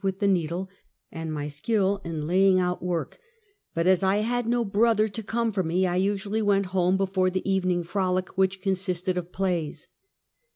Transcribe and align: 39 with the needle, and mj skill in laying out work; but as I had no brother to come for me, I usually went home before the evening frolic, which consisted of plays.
39 0.03 0.07
with 0.15 0.19
the 0.19 0.27
needle, 0.33 0.69
and 1.11 1.29
mj 1.29 1.51
skill 1.51 2.01
in 2.03 2.25
laying 2.25 2.59
out 2.59 2.81
work; 2.81 3.19
but 3.75 3.85
as 3.85 4.01
I 4.01 4.15
had 4.15 4.47
no 4.47 4.65
brother 4.65 5.07
to 5.07 5.21
come 5.21 5.51
for 5.51 5.61
me, 5.61 5.85
I 5.85 5.97
usually 5.97 6.41
went 6.41 6.65
home 6.73 6.97
before 6.97 7.29
the 7.29 7.47
evening 7.47 7.83
frolic, 7.83 8.35
which 8.35 8.63
consisted 8.63 9.15
of 9.15 9.31
plays. 9.31 9.89